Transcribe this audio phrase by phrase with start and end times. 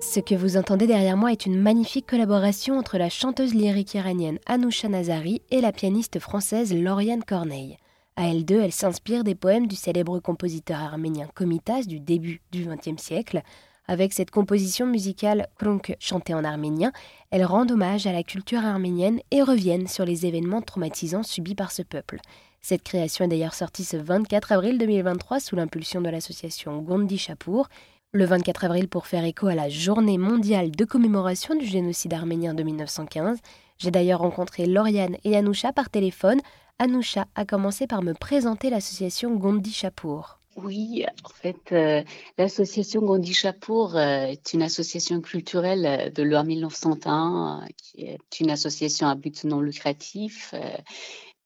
[0.00, 4.38] Ce que vous entendez derrière moi est une magnifique collaboration entre la chanteuse lyrique iranienne
[4.46, 7.76] Anousha Nazari et la pianiste française Lauriane Corneille.
[8.16, 12.64] À elles deux, elle s'inspire des poèmes du célèbre compositeur arménien Komitas du début du
[12.64, 13.42] XXe siècle.
[13.86, 16.92] Avec cette composition musicale Krunk chantée en arménien,
[17.30, 21.72] elles rendent hommage à la culture arménienne et reviennent sur les événements traumatisants subis par
[21.72, 22.20] ce peuple.
[22.62, 27.68] Cette création est d'ailleurs sortie ce 24 avril 2023 sous l'impulsion de l'association Gondi Chapour
[28.12, 32.54] le 24 avril pour faire écho à la journée mondiale de commémoration du génocide arménien
[32.54, 33.38] de 1915.
[33.78, 36.40] J'ai d'ailleurs rencontré Lauriane et Anoucha par téléphone.
[36.80, 40.40] Anoucha a commencé par me présenter l'association Gondi Chapour.
[40.56, 42.02] Oui, en fait, euh,
[42.36, 48.50] l'association Gondi Chapour euh, est une association culturelle euh, de loi 1901, qui est une
[48.50, 50.52] association à but non lucratif.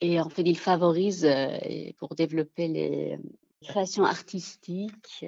[0.00, 1.28] et en fait, il favorise
[1.98, 3.18] pour développer les
[3.62, 5.26] créations artistiques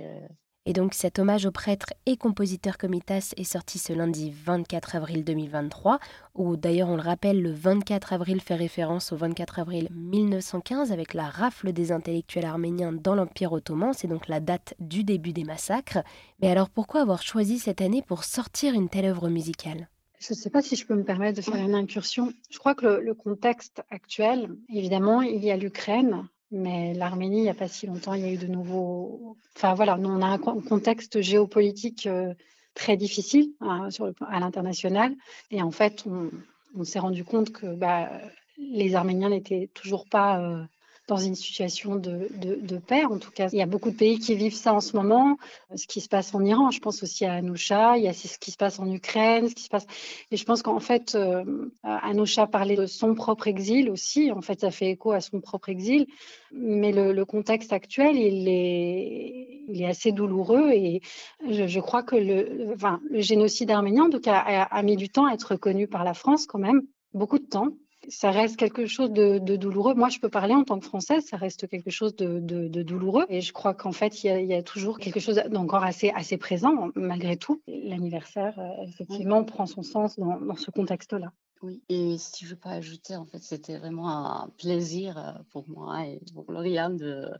[0.67, 5.25] et donc cet hommage au prêtre et compositeur Comitas est sorti ce lundi 24 avril
[5.25, 6.01] 2023,
[6.35, 11.15] où d'ailleurs on le rappelle, le 24 avril fait référence au 24 avril 1915 avec
[11.15, 15.45] la rafle des intellectuels arméniens dans l'Empire ottoman, c'est donc la date du début des
[15.45, 15.99] massacres.
[16.43, 19.89] Mais alors pourquoi avoir choisi cette année pour sortir une telle œuvre musicale?
[20.19, 22.33] Je ne sais pas si je peux me permettre de faire une incursion.
[22.51, 27.49] Je crois que le contexte actuel, évidemment, il y a l'Ukraine, mais l'Arménie, il n'y
[27.49, 29.37] a pas si longtemps, il y a eu de nouveaux.
[29.57, 32.35] Enfin voilà, nous, on a un contexte géopolitique euh,
[32.75, 33.89] très difficile hein,
[34.29, 35.15] à l'international.
[35.51, 38.11] Et en fait, on, s'est rendu compte que bah,
[38.59, 40.63] les Arméniens n'étaient toujours pas euh,
[41.07, 43.05] dans une situation de, de, paix.
[43.05, 45.39] En tout cas, il y a beaucoup de pays qui vivent ça en ce moment.
[45.75, 48.39] Ce qui se passe en Iran, je pense aussi à Anousha, il y a ce
[48.39, 49.87] qui se passe en Ukraine, ce qui se passe.
[50.33, 54.33] Et je pense qu'en fait, euh, Anousha parlait de son propre exil aussi.
[54.33, 56.07] En fait, ça fait écho à son propre exil.
[56.53, 61.03] Mais le, contexte actuel, il est, assez douloureux et
[61.49, 62.77] je, crois que le,
[63.21, 66.83] génocide arménien, a mis du temps à être reconnu par la France quand même,
[67.13, 67.69] beaucoup de temps
[68.09, 69.95] ça reste quelque chose de, douloureux.
[69.95, 72.39] Moi, je peux parler en tant que Française, ça reste quelque chose de,
[72.83, 73.27] douloureux.
[73.29, 76.91] Et je crois qu'en fait, il y, a, toujours quelque chose d'encore assez, assez présent,
[76.95, 77.63] malgré tout.
[77.67, 81.33] L'anniversaire, euh, effectivement, prend son sens dans, ce contexte-là.
[81.63, 86.07] Oui, et si je peux ajouter, en fait, c'était vraiment un plaisir euh, pour moi
[86.07, 87.31] et pour Lauriane de,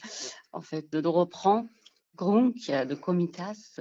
[0.53, 1.69] en fait, de reprendre
[2.17, 3.79] Gronk de Comitas.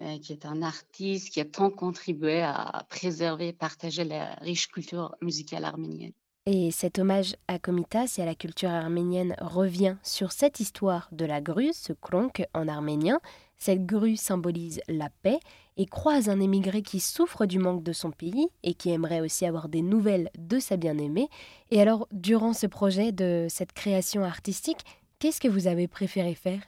[0.00, 4.66] Euh, qui est un artiste qui a tant contribué à préserver et partager la riche
[4.66, 6.10] culture musicale arménienne.
[6.46, 11.24] Et cet hommage à Komitas et à la culture arménienne revient sur cette histoire de
[11.24, 13.20] la grue, ce kronk en arménien.
[13.56, 15.38] Cette grue symbolise la paix
[15.76, 19.46] et croise un émigré qui souffre du manque de son pays et qui aimerait aussi
[19.46, 21.28] avoir des nouvelles de sa bien-aimée.
[21.70, 24.84] Et alors, durant ce projet de cette création artistique,
[25.20, 26.62] qu'est-ce que vous avez préféré faire?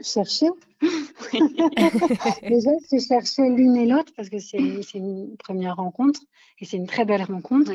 [0.00, 0.48] Chercher.
[2.42, 6.20] Déjà, c'est chercher l'une et l'autre parce que c'est une première rencontre
[6.60, 7.72] et c'est une très belle rencontre.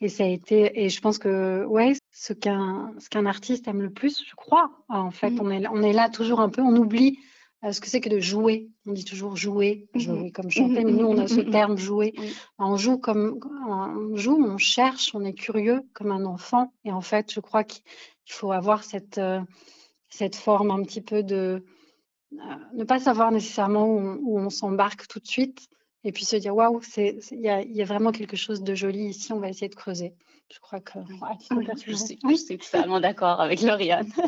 [0.00, 3.82] Et ça a été, et je pense que ouais, ce qu'un ce qu'un artiste aime
[3.82, 4.70] le plus, je crois.
[4.88, 5.40] En fait, mm.
[5.40, 7.18] on est on est là toujours un peu, on oublie
[7.64, 8.68] euh, ce que c'est que de jouer.
[8.86, 10.32] On dit toujours jouer, mm-hmm.
[10.32, 11.50] comme chanter, mais nous on a ce mm-hmm.
[11.50, 12.14] terme jouer.
[12.58, 13.38] On joue comme
[13.68, 16.72] on joue, on cherche, on est curieux comme un enfant.
[16.84, 17.82] Et en fait, je crois qu'il
[18.26, 19.40] faut avoir cette euh,
[20.08, 21.64] cette forme un petit peu de
[22.30, 25.68] ne pas savoir nécessairement où on, s'embarque tout de suite
[26.04, 29.40] et puis se dire waouh, il y a, vraiment quelque chose de joli ici, on
[29.40, 30.14] va essayer de creuser.
[30.52, 30.98] Je crois que.
[31.86, 34.10] je, suis, je suis totalement d'accord avec Lauriane.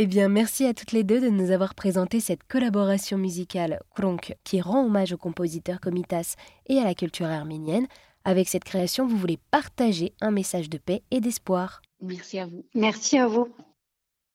[0.00, 4.36] Eh bien, merci à toutes les deux de nous avoir présenté cette collaboration musicale Kronk
[4.44, 6.36] qui rend hommage au compositeur Komitas
[6.68, 7.88] et à la culture arménienne.
[8.24, 11.82] Avec cette création, vous voulez partager un message de paix et d'espoir.
[12.00, 12.64] Merci à vous.
[12.76, 13.48] Merci à vous.